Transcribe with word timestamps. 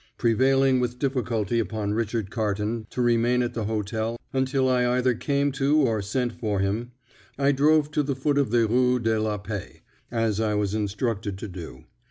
Prevailing 0.17 0.79
with 0.79 0.97
difficulty 0.97 1.59
upon 1.59 1.93
Richard 1.93 2.31
Carton 2.31 2.87
to 2.89 3.03
remain 3.03 3.43
at 3.43 3.53
the 3.53 3.65
hotel 3.65 4.17
until 4.33 4.67
I 4.67 4.97
either 4.97 5.13
came 5.13 5.51
to 5.51 5.77
or 5.81 6.01
sent 6.01 6.39
for 6.39 6.59
him, 6.59 6.91
I 7.37 7.51
drove 7.51 7.91
to 7.91 8.01
the 8.01 8.15
foot 8.15 8.39
of 8.39 8.49
the 8.49 8.65
Rue 8.65 8.97
de 8.97 9.19
la 9.19 9.37
Paix, 9.37 9.81
as 10.09 10.39
I 10.39 10.55
was 10.55 10.73
instructed 10.73 11.37
to 11.37 11.47
do. 11.47 11.83